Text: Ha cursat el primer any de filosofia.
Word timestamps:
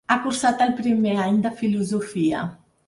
Ha 0.13 0.15
cursat 0.21 0.63
el 0.67 0.73
primer 0.79 1.13
any 1.27 1.39
de 1.47 1.55
filosofia. 1.63 2.45